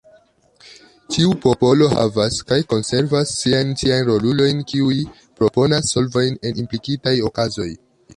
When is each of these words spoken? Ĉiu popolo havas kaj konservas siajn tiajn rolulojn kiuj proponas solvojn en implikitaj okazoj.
Ĉiu 1.15 1.33
popolo 1.41 1.89
havas 1.91 2.39
kaj 2.51 2.57
konservas 2.73 3.33
siajn 3.41 3.75
tiajn 3.81 4.01
rolulojn 4.07 4.63
kiuj 4.71 4.97
proponas 5.43 5.93
solvojn 5.97 6.41
en 6.51 6.63
implikitaj 6.65 7.15
okazoj. 7.29 7.69